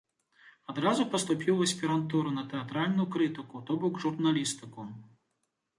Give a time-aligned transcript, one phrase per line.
[0.71, 4.81] Адразу паступіў у аспірантуру на тэатральную крытыку, то бок журналістыку.